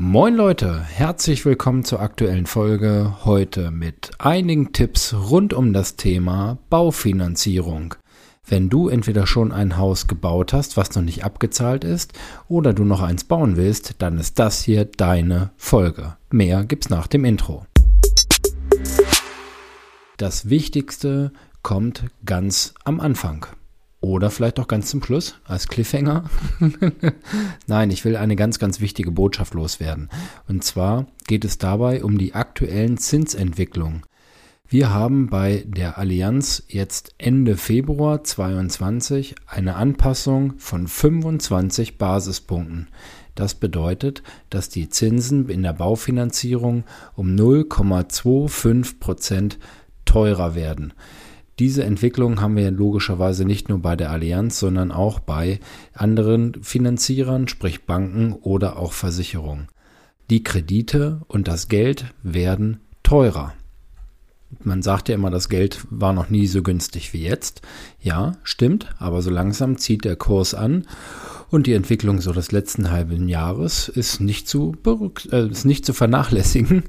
Moin 0.00 0.36
Leute, 0.36 0.80
herzlich 0.80 1.44
willkommen 1.44 1.82
zur 1.82 1.98
aktuellen 1.98 2.46
Folge. 2.46 3.16
Heute 3.24 3.72
mit 3.72 4.12
einigen 4.18 4.72
Tipps 4.72 5.12
rund 5.12 5.52
um 5.52 5.72
das 5.72 5.96
Thema 5.96 6.58
Baufinanzierung. 6.70 7.96
Wenn 8.46 8.68
du 8.68 8.88
entweder 8.88 9.26
schon 9.26 9.50
ein 9.50 9.76
Haus 9.76 10.06
gebaut 10.06 10.52
hast, 10.52 10.76
was 10.76 10.94
noch 10.94 11.02
nicht 11.02 11.24
abgezahlt 11.24 11.82
ist, 11.82 12.12
oder 12.46 12.74
du 12.74 12.84
noch 12.84 13.02
eins 13.02 13.24
bauen 13.24 13.56
willst, 13.56 13.96
dann 13.98 14.18
ist 14.18 14.38
das 14.38 14.62
hier 14.62 14.84
deine 14.84 15.50
Folge. 15.56 16.16
Mehr 16.30 16.62
gibt's 16.62 16.90
nach 16.90 17.08
dem 17.08 17.24
Intro. 17.24 17.66
Das 20.16 20.48
Wichtigste 20.48 21.32
kommt 21.62 22.04
ganz 22.24 22.72
am 22.84 23.00
Anfang. 23.00 23.46
Oder 24.00 24.30
vielleicht 24.30 24.60
auch 24.60 24.68
ganz 24.68 24.90
zum 24.90 25.02
Schluss 25.02 25.40
als 25.44 25.66
Cliffhanger. 25.66 26.30
Nein, 27.66 27.90
ich 27.90 28.04
will 28.04 28.16
eine 28.16 28.36
ganz, 28.36 28.58
ganz 28.60 28.80
wichtige 28.80 29.10
Botschaft 29.10 29.54
loswerden. 29.54 30.08
Und 30.46 30.62
zwar 30.62 31.06
geht 31.26 31.44
es 31.44 31.58
dabei 31.58 32.04
um 32.04 32.16
die 32.16 32.34
aktuellen 32.34 32.98
Zinsentwicklungen. 32.98 34.02
Wir 34.68 34.92
haben 34.92 35.30
bei 35.30 35.64
der 35.66 35.96
Allianz 35.96 36.62
jetzt 36.68 37.14
Ende 37.16 37.56
Februar 37.56 38.22
22 38.22 39.34
eine 39.46 39.76
Anpassung 39.76 40.58
von 40.58 40.86
25 40.86 41.96
Basispunkten. 41.96 42.88
Das 43.34 43.54
bedeutet, 43.54 44.22
dass 44.50 44.68
die 44.68 44.90
Zinsen 44.90 45.48
in 45.48 45.62
der 45.62 45.72
Baufinanzierung 45.72 46.84
um 47.16 47.34
0,25 47.34 49.00
Prozent 49.00 49.58
teurer 50.04 50.54
werden. 50.54 50.92
Diese 51.58 51.82
Entwicklung 51.82 52.40
haben 52.40 52.56
wir 52.56 52.70
logischerweise 52.70 53.44
nicht 53.44 53.68
nur 53.68 53.80
bei 53.80 53.96
der 53.96 54.10
Allianz, 54.10 54.60
sondern 54.60 54.92
auch 54.92 55.18
bei 55.18 55.58
anderen 55.92 56.62
Finanzierern, 56.62 57.48
sprich 57.48 57.84
Banken 57.84 58.32
oder 58.32 58.76
auch 58.78 58.92
Versicherungen. 58.92 59.68
Die 60.30 60.44
Kredite 60.44 61.22
und 61.26 61.48
das 61.48 61.68
Geld 61.68 62.04
werden 62.22 62.80
teurer. 63.02 63.54
Man 64.62 64.82
sagt 64.82 65.08
ja 65.08 65.14
immer, 65.14 65.30
das 65.30 65.48
Geld 65.48 65.84
war 65.90 66.12
noch 66.12 66.30
nie 66.30 66.46
so 66.46 66.62
günstig 66.62 67.12
wie 67.12 67.22
jetzt. 67.22 67.60
Ja, 68.00 68.36
stimmt, 68.44 68.94
aber 68.98 69.20
so 69.20 69.30
langsam 69.30 69.78
zieht 69.78 70.04
der 70.04 70.16
Kurs 70.16 70.54
an 70.54 70.86
und 71.50 71.66
die 71.66 71.72
Entwicklung 71.72 72.20
so 72.20 72.32
des 72.32 72.52
letzten 72.52 72.90
halben 72.90 73.28
Jahres 73.28 73.88
ist 73.88 74.20
nicht 74.20 74.48
zu, 74.48 74.76
äh, 75.32 75.48
ist 75.48 75.64
nicht 75.64 75.86
zu 75.86 75.92
vernachlässigen. 75.92 76.84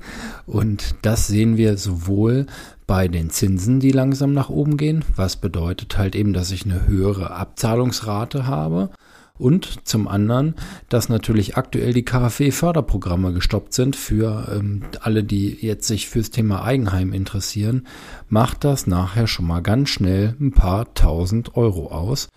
Und 0.46 0.96
das 1.02 1.28
sehen 1.28 1.58
wir 1.58 1.78
sowohl 1.78 2.46
bei 2.86 3.08
den 3.08 3.30
Zinsen, 3.30 3.80
die 3.80 3.92
langsam 3.92 4.34
nach 4.34 4.50
oben 4.50 4.76
gehen, 4.76 5.06
was 5.16 5.38
bedeutet 5.38 5.98
halt 5.98 6.16
eben, 6.16 6.34
dass 6.34 6.52
ich 6.52 6.66
eine 6.66 6.88
höhere 6.88 7.32
Abzahlungsrate 7.32 8.48
habe. 8.48 8.90
Und 9.38 9.88
zum 9.88 10.10
anderen, 10.10 10.56
dass 10.90 11.08
natürlich 11.08 11.56
aktuell 11.56 11.94
die 11.94 12.04
KfW-Förderprogramme 12.04 13.32
gestoppt 13.32 13.74
sind 13.74 13.96
für 13.96 14.50
ähm, 14.54 14.82
alle, 15.00 15.24
die 15.24 15.58
jetzt 15.66 15.88
sich 15.88 16.10
fürs 16.10 16.30
Thema 16.30 16.64
Eigenheim 16.64 17.14
interessieren, 17.14 17.88
macht 18.28 18.66
das 18.66 18.86
nachher 18.86 19.28
schon 19.28 19.48
mal 19.48 19.62
ganz 19.62 19.90
schnell 19.90 20.36
ein 20.42 20.52
paar 20.52 20.94
tausend 20.94 21.56
Euro 21.56 21.88
aus. 21.88 22.28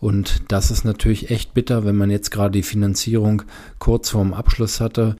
Und 0.00 0.42
das 0.48 0.70
ist 0.70 0.84
natürlich 0.84 1.30
echt 1.30 1.54
bitter, 1.54 1.84
wenn 1.84 1.96
man 1.96 2.10
jetzt 2.10 2.30
gerade 2.30 2.52
die 2.52 2.62
Finanzierung 2.62 3.42
kurz 3.78 4.10
vorm 4.10 4.34
Abschluss 4.34 4.80
hatte 4.80 5.16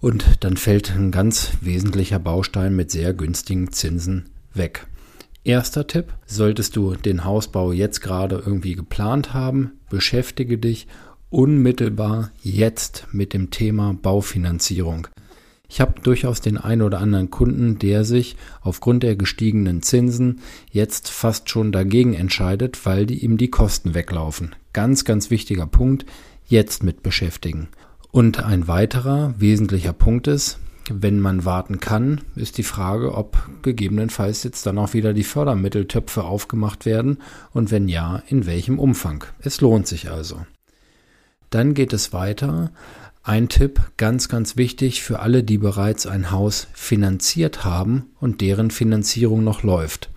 und 0.00 0.24
dann 0.40 0.56
fällt 0.56 0.92
ein 0.92 1.10
ganz 1.10 1.52
wesentlicher 1.60 2.18
Baustein 2.18 2.74
mit 2.74 2.90
sehr 2.90 3.12
günstigen 3.12 3.72
Zinsen 3.72 4.30
weg. 4.54 4.86
Erster 5.44 5.86
Tipp, 5.86 6.12
solltest 6.26 6.76
du 6.76 6.96
den 6.96 7.24
Hausbau 7.24 7.72
jetzt 7.72 8.00
gerade 8.00 8.42
irgendwie 8.44 8.74
geplant 8.74 9.32
haben, 9.32 9.72
beschäftige 9.90 10.58
dich 10.58 10.88
unmittelbar 11.30 12.32
jetzt 12.42 13.06
mit 13.12 13.32
dem 13.32 13.50
Thema 13.50 13.94
Baufinanzierung. 13.94 15.08
Ich 15.68 15.80
habe 15.80 16.00
durchaus 16.00 16.40
den 16.40 16.58
einen 16.58 16.82
oder 16.82 17.00
anderen 17.00 17.30
Kunden, 17.30 17.78
der 17.78 18.04
sich 18.04 18.36
aufgrund 18.60 19.02
der 19.02 19.16
gestiegenen 19.16 19.82
Zinsen 19.82 20.40
jetzt 20.70 21.10
fast 21.10 21.50
schon 21.50 21.72
dagegen 21.72 22.14
entscheidet, 22.14 22.86
weil 22.86 23.06
die 23.06 23.24
ihm 23.24 23.36
die 23.36 23.50
Kosten 23.50 23.94
weglaufen. 23.94 24.54
Ganz, 24.72 25.04
ganz 25.04 25.30
wichtiger 25.30 25.66
Punkt, 25.66 26.06
jetzt 26.46 26.82
mit 26.82 27.02
beschäftigen. 27.02 27.68
Und 28.12 28.42
ein 28.42 28.68
weiterer 28.68 29.34
wesentlicher 29.38 29.92
Punkt 29.92 30.28
ist, 30.28 30.58
wenn 30.88 31.18
man 31.18 31.44
warten 31.44 31.80
kann, 31.80 32.20
ist 32.36 32.58
die 32.58 32.62
Frage, 32.62 33.14
ob 33.14 33.48
gegebenenfalls 33.62 34.44
jetzt 34.44 34.66
dann 34.66 34.78
auch 34.78 34.94
wieder 34.94 35.12
die 35.12 35.24
Fördermitteltöpfe 35.24 36.22
aufgemacht 36.22 36.86
werden 36.86 37.18
und 37.52 37.72
wenn 37.72 37.88
ja, 37.88 38.22
in 38.28 38.46
welchem 38.46 38.78
Umfang. 38.78 39.24
Es 39.40 39.60
lohnt 39.60 39.88
sich 39.88 40.10
also. 40.10 40.46
Dann 41.50 41.74
geht 41.74 41.92
es 41.92 42.12
weiter. 42.12 42.70
Ein 43.26 43.48
Tipp, 43.48 43.80
ganz, 43.96 44.28
ganz 44.28 44.56
wichtig 44.56 45.02
für 45.02 45.18
alle, 45.18 45.42
die 45.42 45.58
bereits 45.58 46.06
ein 46.06 46.30
Haus 46.30 46.68
finanziert 46.74 47.64
haben 47.64 48.04
und 48.20 48.40
deren 48.40 48.70
Finanzierung 48.70 49.42
noch 49.42 49.64
läuft. 49.64 50.10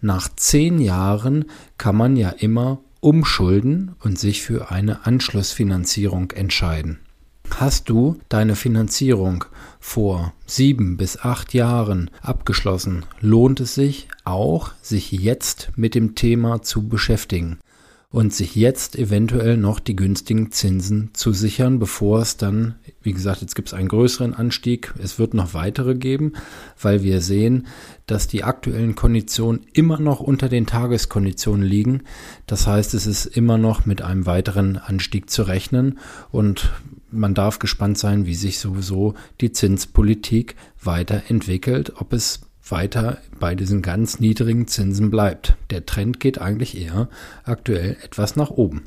Nach 0.00 0.28
zehn 0.34 0.80
Jahren 0.80 1.44
kann 1.78 1.94
man 1.94 2.16
ja 2.16 2.30
immer 2.30 2.80
umschulden 2.98 3.94
und 4.00 4.18
sich 4.18 4.42
für 4.42 4.72
eine 4.72 5.06
Anschlussfinanzierung 5.06 6.32
entscheiden. 6.32 6.98
Hast 7.54 7.88
du 7.90 8.18
deine 8.28 8.56
Finanzierung 8.56 9.44
vor 9.78 10.34
sieben 10.44 10.96
bis 10.96 11.16
acht 11.16 11.54
Jahren 11.54 12.10
abgeschlossen, 12.22 13.06
lohnt 13.20 13.60
es 13.60 13.76
sich 13.76 14.08
auch, 14.24 14.72
sich 14.82 15.12
jetzt 15.12 15.70
mit 15.76 15.94
dem 15.94 16.16
Thema 16.16 16.60
zu 16.60 16.88
beschäftigen 16.88 17.60
und 18.10 18.32
sich 18.32 18.56
jetzt 18.56 18.96
eventuell 18.96 19.58
noch 19.58 19.80
die 19.80 19.94
günstigen 19.94 20.50
Zinsen 20.50 21.10
zu 21.12 21.32
sichern, 21.32 21.78
bevor 21.78 22.20
es 22.20 22.38
dann, 22.38 22.76
wie 23.02 23.12
gesagt, 23.12 23.42
jetzt 23.42 23.54
gibt 23.54 23.68
es 23.68 23.74
einen 23.74 23.88
größeren 23.88 24.32
Anstieg, 24.32 24.94
es 24.98 25.18
wird 25.18 25.34
noch 25.34 25.52
weitere 25.52 25.94
geben, 25.94 26.32
weil 26.80 27.02
wir 27.02 27.20
sehen, 27.20 27.66
dass 28.06 28.26
die 28.26 28.44
aktuellen 28.44 28.94
Konditionen 28.94 29.66
immer 29.74 30.00
noch 30.00 30.20
unter 30.20 30.48
den 30.48 30.64
Tageskonditionen 30.66 31.66
liegen. 31.66 32.04
Das 32.46 32.66
heißt, 32.66 32.94
es 32.94 33.06
ist 33.06 33.26
immer 33.26 33.58
noch 33.58 33.84
mit 33.84 34.00
einem 34.00 34.24
weiteren 34.24 34.78
Anstieg 34.78 35.28
zu 35.28 35.42
rechnen 35.42 35.98
und 36.30 36.72
man 37.10 37.34
darf 37.34 37.58
gespannt 37.58 37.98
sein, 37.98 38.24
wie 38.24 38.34
sich 38.34 38.58
sowieso 38.58 39.14
die 39.40 39.52
Zinspolitik 39.52 40.56
weiterentwickelt, 40.82 41.94
ob 42.00 42.14
es 42.14 42.47
weiter 42.70 43.18
bei 43.38 43.54
diesen 43.54 43.82
ganz 43.82 44.20
niedrigen 44.20 44.66
Zinsen 44.66 45.10
bleibt. 45.10 45.56
Der 45.70 45.86
Trend 45.86 46.20
geht 46.20 46.40
eigentlich 46.40 46.76
eher 46.76 47.08
aktuell 47.44 47.96
etwas 48.02 48.36
nach 48.36 48.50
oben. 48.50 48.84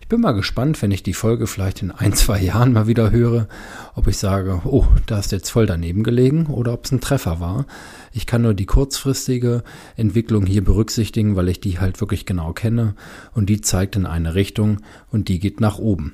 Ich 0.00 0.08
bin 0.08 0.20
mal 0.20 0.32
gespannt, 0.32 0.82
wenn 0.82 0.90
ich 0.90 1.02
die 1.02 1.14
Folge 1.14 1.46
vielleicht 1.46 1.80
in 1.80 1.90
ein, 1.90 2.12
zwei 2.12 2.38
Jahren 2.38 2.72
mal 2.72 2.86
wieder 2.86 3.10
höre, 3.10 3.48
ob 3.94 4.08
ich 4.08 4.18
sage, 4.18 4.60
oh, 4.64 4.84
da 5.06 5.18
ist 5.18 5.32
jetzt 5.32 5.48
voll 5.48 5.64
daneben 5.64 6.02
gelegen 6.02 6.46
oder 6.46 6.74
ob 6.74 6.84
es 6.84 6.92
ein 6.92 7.00
Treffer 7.00 7.40
war. 7.40 7.66
Ich 8.12 8.26
kann 8.26 8.42
nur 8.42 8.52
die 8.52 8.66
kurzfristige 8.66 9.62
Entwicklung 9.96 10.44
hier 10.44 10.62
berücksichtigen, 10.62 11.34
weil 11.34 11.48
ich 11.48 11.60
die 11.60 11.78
halt 11.78 12.00
wirklich 12.00 12.26
genau 12.26 12.52
kenne 12.52 12.94
und 13.32 13.48
die 13.48 13.62
zeigt 13.62 13.96
in 13.96 14.04
eine 14.04 14.34
Richtung 14.34 14.82
und 15.10 15.28
die 15.28 15.38
geht 15.38 15.60
nach 15.60 15.78
oben. 15.78 16.12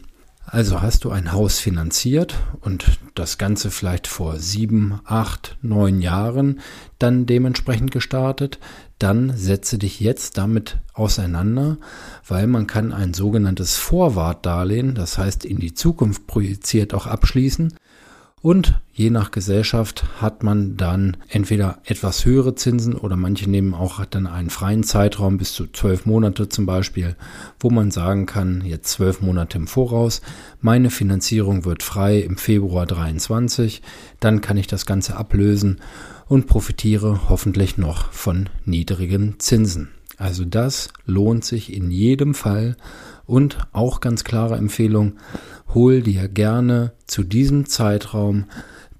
Also 0.50 0.80
hast 0.80 1.04
du 1.04 1.10
ein 1.10 1.32
Haus 1.32 1.58
finanziert 1.58 2.34
und 2.62 2.98
das 3.14 3.36
Ganze 3.36 3.70
vielleicht 3.70 4.06
vor 4.06 4.38
sieben, 4.38 4.98
acht, 5.04 5.58
neun 5.60 6.00
Jahren 6.00 6.60
dann 6.98 7.26
dementsprechend 7.26 7.90
gestartet, 7.90 8.58
dann 8.98 9.36
setze 9.36 9.76
dich 9.76 10.00
jetzt 10.00 10.38
damit 10.38 10.78
auseinander, 10.94 11.76
weil 12.26 12.46
man 12.46 12.66
kann 12.66 12.94
ein 12.94 13.12
sogenanntes 13.12 13.76
Vorwartdarlehen, 13.76 14.94
das 14.94 15.18
heißt 15.18 15.44
in 15.44 15.58
die 15.58 15.74
Zukunft 15.74 16.26
projiziert 16.26 16.94
auch 16.94 17.06
abschließen 17.06 17.74
und 18.40 18.80
je 18.92 19.10
nach 19.10 19.30
Gesellschaft 19.30 20.04
hat 20.20 20.42
man 20.42 20.76
dann 20.76 21.16
entweder 21.28 21.78
etwas 21.84 22.24
höhere 22.24 22.54
Zinsen 22.54 22.94
oder 22.94 23.16
manche 23.16 23.50
nehmen 23.50 23.74
auch 23.74 24.04
dann 24.04 24.26
einen 24.26 24.50
freien 24.50 24.84
Zeitraum 24.84 25.38
bis 25.38 25.52
zu 25.52 25.66
zwölf 25.66 26.06
Monate 26.06 26.48
zum 26.48 26.66
Beispiel, 26.66 27.16
wo 27.58 27.70
man 27.70 27.90
sagen 27.90 28.26
kann, 28.26 28.62
jetzt 28.64 28.90
zwölf 28.90 29.20
Monate 29.20 29.58
im 29.58 29.66
Voraus, 29.66 30.20
meine 30.60 30.90
Finanzierung 30.90 31.64
wird 31.64 31.82
frei 31.82 32.18
im 32.18 32.36
Februar 32.36 32.86
23, 32.86 33.82
dann 34.20 34.40
kann 34.40 34.56
ich 34.56 34.66
das 34.66 34.86
Ganze 34.86 35.16
ablösen 35.16 35.80
und 36.28 36.46
profitiere 36.46 37.28
hoffentlich 37.28 37.78
noch 37.78 38.12
von 38.12 38.48
niedrigen 38.64 39.38
Zinsen. 39.38 39.88
Also 40.16 40.44
das 40.44 40.90
lohnt 41.06 41.44
sich 41.44 41.72
in 41.72 41.90
jedem 41.90 42.34
Fall 42.34 42.76
und 43.28 43.58
auch 43.72 44.00
ganz 44.00 44.24
klare 44.24 44.56
Empfehlung, 44.56 45.12
hol 45.74 46.02
dir 46.02 46.26
gerne 46.26 46.92
zu 47.06 47.22
diesem 47.22 47.66
Zeitraum 47.66 48.46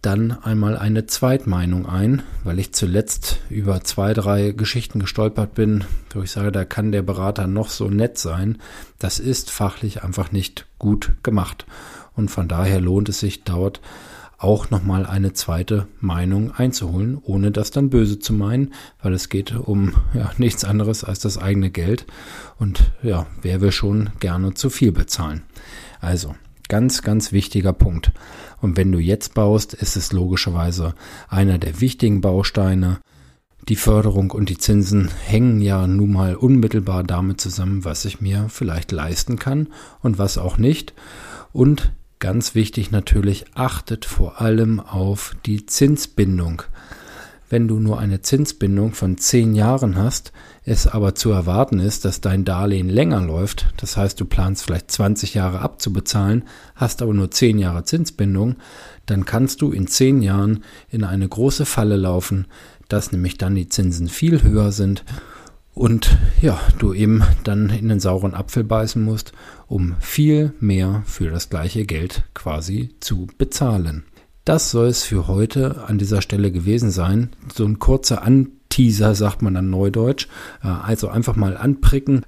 dann 0.03 0.31
einmal 0.31 0.77
eine 0.77 1.07
Zweitmeinung 1.07 1.87
ein, 1.87 2.23
weil 2.45 2.61
ich 2.61 2.73
zuletzt 2.73 3.41
über 3.51 3.83
zwei, 3.83 4.15
drei 4.15 4.53
Geschichten 4.53 5.01
gestolpert 5.01 5.55
bin, 5.55 5.85
wo 6.11 6.23
ich 6.23 6.31
sage, 6.31 6.53
da 6.53 6.65
kann 6.65 6.93
der 6.93 7.03
Berater 7.03 7.49
noch 7.49 7.71
so 7.71 7.89
nett 7.89 8.17
sein. 8.17 8.59
Das 8.99 9.19
ist 9.19 9.51
fachlich 9.51 10.05
einfach 10.05 10.31
nicht 10.31 10.67
gut 10.79 11.15
gemacht. 11.25 11.67
Und 12.15 12.31
von 12.31 12.47
daher 12.47 12.81
lohnt 12.81 13.09
es 13.09 13.21
sich 13.21 13.43
dort 13.43 13.81
auch 14.39 14.71
nochmal 14.71 15.05
eine 15.05 15.33
zweite 15.33 15.89
Meinung 16.01 16.53
einzuholen, 16.53 17.19
ohne 17.21 17.51
das 17.51 17.71
dann 17.71 17.91
böse 17.91 18.19
zu 18.19 18.33
meinen, 18.33 18.73
weil 19.03 19.13
es 19.13 19.29
geht 19.29 19.53
um 19.53 19.95
ja, 20.15 20.31
nichts 20.39 20.65
anderes 20.65 21.05
als 21.05 21.19
das 21.19 21.39
eigene 21.39 21.71
Geld. 21.71 22.07
Und 22.59 22.93
ja, 23.03 23.27
wer 23.43 23.61
will 23.61 23.73
schon 23.73 24.11
gerne 24.21 24.55
zu 24.55 24.71
viel 24.71 24.93
bezahlen? 24.93 25.43
Also, 26.01 26.35
Ganz, 26.69 27.01
ganz 27.01 27.33
wichtiger 27.33 27.73
Punkt. 27.73 28.13
Und 28.61 28.77
wenn 28.77 28.93
du 28.93 28.99
jetzt 28.99 29.33
baust, 29.33 29.73
ist 29.73 29.97
es 29.97 30.13
logischerweise 30.13 30.95
einer 31.29 31.59
der 31.59 31.81
wichtigen 31.81 32.21
Bausteine. 32.21 32.99
Die 33.69 33.77
Förderung 33.77 34.31
und 34.31 34.51
die 34.51 34.59
Zinsen 34.59 35.09
hängen 35.25 35.63
ja 35.63 35.87
nun 35.87 36.13
mal 36.13 36.37
unmittelbar 36.37 37.05
damit 37.05 37.41
zusammen, 37.41 37.87
was 37.87 38.05
ich 38.05 38.21
mir 38.21 38.49
vielleicht 38.51 38.93
leisten 38.93 39.39
kann 39.39 39.69
und 40.01 40.19
was 40.19 40.37
auch 40.37 40.59
nicht. 40.59 40.93
Und 41.53 41.93
ganz 42.19 42.55
wichtig 42.55 42.91
natürlich, 42.91 43.47
achtet 43.55 44.05
vor 44.05 44.41
allem 44.41 44.81
auf 44.81 45.35
die 45.47 45.67
Zinsbindung. 45.67 46.63
Wenn 47.51 47.67
du 47.67 47.81
nur 47.81 47.99
eine 47.99 48.21
Zinsbindung 48.21 48.93
von 48.93 49.17
zehn 49.17 49.55
Jahren 49.55 49.97
hast, 49.97 50.33
es 50.65 50.87
aber 50.87 51.15
zu 51.15 51.31
erwarten 51.31 51.81
ist, 51.81 52.05
dass 52.05 52.21
dein 52.21 52.45
Darlehen 52.45 52.91
länger 52.91 53.23
läuft, 53.23 53.73
das 53.79 53.97
heißt 53.97 54.21
du 54.21 54.27
planst 54.27 54.65
vielleicht 54.65 54.91
20 54.91 55.33
Jahre 55.33 55.61
abzubezahlen, 55.61 56.45
hast 56.75 57.01
aber 57.01 57.15
nur 57.15 57.31
zehn 57.31 57.59
Jahre 57.59 57.85
Zinsbindung, 57.85 58.57
dann 59.07 59.25
kannst 59.25 59.63
du 59.63 59.73
in 59.73 59.87
zehn 59.87 60.21
Jahren 60.21 60.63
in 60.91 61.05
eine 61.05 61.27
große 61.27 61.65
Falle 61.65 61.97
laufen, 61.97 62.47
dass 62.89 63.13
nämlich 63.13 63.39
dann 63.39 63.55
die 63.55 63.69
Zinsen 63.69 64.09
viel 64.09 64.43
höher 64.43 64.71
sind 64.71 65.05
und 65.79 66.19
ja, 66.43 66.61
du 66.79 66.93
eben 66.93 67.23
dann 67.45 67.71
in 67.71 67.89
den 67.89 68.01
sauren 68.01 68.35
Apfel 68.35 68.65
beißen 68.65 69.03
musst, 69.03 69.33
um 69.69 69.95
viel 70.01 70.53
mehr 70.59 71.03
für 71.07 71.31
das 71.31 71.51
gleiche 71.51 71.87
Geld 71.87 72.25
quasi 72.35 72.97
zu 72.99 73.29
bezahlen. 73.39 74.05
Das 74.45 74.73
soll 74.73 74.89
es 74.89 75.05
für 75.05 75.29
heute 75.29 75.85
an 75.87 75.99
dieser 75.99 76.21
Stelle 76.21 76.51
gewesen 76.51 76.91
sein. 76.91 77.31
So 77.55 77.65
ein 77.65 77.79
kurzer 77.79 78.23
Anteaser 78.23 79.15
sagt 79.15 79.41
man 79.41 79.55
dann 79.55 79.71
neudeutsch. 79.71 80.27
Äh, 80.65 80.69
also 80.69 81.09
einfach 81.09 81.37
mal 81.37 81.57
anpricken, 81.57 82.25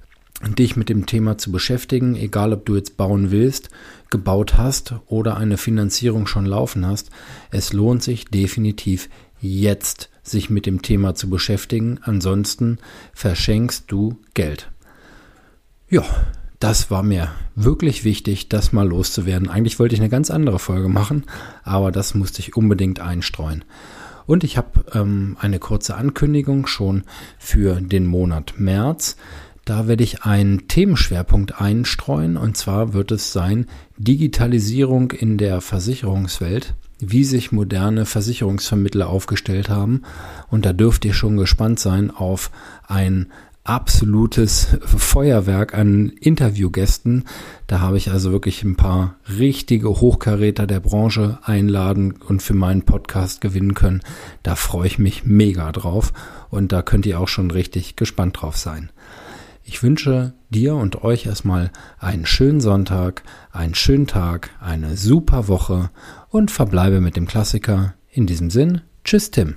dich 0.57 0.77
mit 0.77 0.87
dem 0.87 1.05
Thema 1.05 1.37
zu 1.37 1.51
beschäftigen, 1.51 2.15
egal 2.15 2.53
ob 2.53 2.65
du 2.65 2.75
jetzt 2.75 2.95
bauen 2.95 3.31
willst, 3.31 3.69
gebaut 4.09 4.57
hast 4.57 4.95
oder 5.07 5.35
eine 5.35 5.57
Finanzierung 5.57 6.25
schon 6.25 6.45
laufen 6.45 6.85
hast. 6.85 7.09
Es 7.51 7.73
lohnt 7.73 8.01
sich 8.01 8.25
definitiv 8.25 9.09
jetzt 9.41 10.09
sich 10.23 10.49
mit 10.49 10.65
dem 10.65 10.81
Thema 10.81 11.15
zu 11.15 11.29
beschäftigen. 11.29 11.99
Ansonsten 12.03 12.77
verschenkst 13.13 13.85
du 13.87 14.19
Geld. 14.33 14.71
Ja, 15.89 16.05
das 16.59 16.91
war 16.91 17.01
mir 17.01 17.31
wirklich 17.55 18.03
wichtig, 18.03 18.47
das 18.47 18.71
mal 18.71 18.87
loszuwerden. 18.87 19.49
Eigentlich 19.49 19.79
wollte 19.79 19.95
ich 19.95 20.01
eine 20.01 20.09
ganz 20.09 20.29
andere 20.29 20.59
Folge 20.59 20.89
machen, 20.89 21.25
aber 21.63 21.91
das 21.91 22.13
musste 22.13 22.39
ich 22.39 22.55
unbedingt 22.55 22.99
einstreuen. 22.99 23.65
Und 24.27 24.43
ich 24.43 24.57
habe 24.57 24.85
ähm, 24.93 25.37
eine 25.39 25.57
kurze 25.57 25.95
Ankündigung 25.95 26.67
schon 26.67 27.03
für 27.39 27.81
den 27.81 28.05
Monat 28.05 28.53
März. 28.57 29.17
Da 29.65 29.87
werde 29.87 30.03
ich 30.03 30.23
einen 30.23 30.67
Themenschwerpunkt 30.67 31.59
einstreuen 31.59 32.37
und 32.37 32.57
zwar 32.57 32.93
wird 32.93 33.11
es 33.11 33.33
sein 33.33 33.65
Digitalisierung 33.97 35.11
in 35.11 35.37
der 35.37 35.61
Versicherungswelt, 35.61 36.75
wie 37.01 37.23
sich 37.23 37.51
moderne 37.51 38.05
Versicherungsvermittler 38.05 39.09
aufgestellt 39.09 39.69
haben. 39.69 40.03
Und 40.49 40.65
da 40.65 40.73
dürft 40.73 41.03
ihr 41.05 41.13
schon 41.13 41.37
gespannt 41.37 41.79
sein 41.79 42.11
auf 42.11 42.51
ein 42.87 43.27
absolutes 43.63 44.77
Feuerwerk 44.85 45.73
an 45.75 46.09
Interviewgästen. 46.09 47.25
Da 47.67 47.79
habe 47.79 47.97
ich 47.97 48.11
also 48.11 48.31
wirklich 48.31 48.63
ein 48.63 48.75
paar 48.75 49.15
richtige 49.37 49.89
Hochkaräter 49.89 50.65
der 50.65 50.79
Branche 50.79 51.39
einladen 51.43 52.13
und 52.27 52.41
für 52.41 52.55
meinen 52.55 52.83
Podcast 52.83 53.41
gewinnen 53.41 53.73
können. 53.73 54.01
Da 54.43 54.55
freue 54.55 54.87
ich 54.87 54.99
mich 54.99 55.25
mega 55.25 55.71
drauf 55.71 56.11
und 56.49 56.71
da 56.71 56.81
könnt 56.81 57.05
ihr 57.05 57.19
auch 57.19 57.27
schon 57.27 57.51
richtig 57.51 57.95
gespannt 57.95 58.41
drauf 58.41 58.57
sein. 58.57 58.89
Ich 59.63 59.83
wünsche 59.83 60.33
dir 60.49 60.75
und 60.75 61.03
euch 61.03 61.25
erstmal 61.25 61.71
einen 61.99 62.25
schönen 62.25 62.61
Sonntag, 62.61 63.23
einen 63.51 63.75
schönen 63.75 64.07
Tag, 64.07 64.49
eine 64.59 64.97
super 64.97 65.47
Woche 65.47 65.91
und 66.29 66.51
verbleibe 66.51 66.99
mit 66.99 67.15
dem 67.15 67.27
Klassiker. 67.27 67.93
In 68.09 68.27
diesem 68.27 68.49
Sinn, 68.49 68.81
tschüss 69.03 69.31
Tim. 69.31 69.55